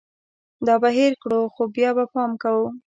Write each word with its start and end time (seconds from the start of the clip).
دا 0.65 0.75
به 0.81 0.89
هېر 0.97 1.13
کړو، 1.21 1.39
خو 1.53 1.63
بیا 1.75 1.89
به 1.97 2.05
پام 2.13 2.31
کوو 2.43 2.67